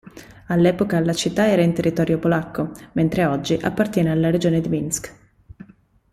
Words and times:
All'epoca 0.47 0.99
la 0.99 1.13
città 1.13 1.47
era 1.47 1.61
in 1.61 1.73
territorio 1.73 2.17
polacco 2.17 2.71
mentre 2.93 3.23
oggi 3.25 3.53
appartiene 3.61 4.09
alla 4.09 4.31
regione 4.31 4.59
di 4.59 4.67
Minsk. 4.67 5.15